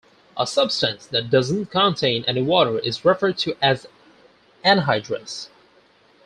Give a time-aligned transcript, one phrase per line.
[0.35, 3.85] A substance that does not contain any water is referred to as
[4.65, 5.49] anhydrous.